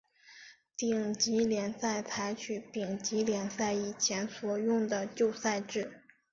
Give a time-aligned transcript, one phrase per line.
[0.75, 6.01] 丁级联赛采取丙级联赛以前所用的旧赛制。